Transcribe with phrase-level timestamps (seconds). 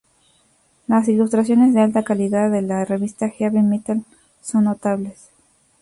[0.87, 4.03] Las ilustraciones de alta calidad de la revista Heavy Metal
[4.41, 5.29] son notables.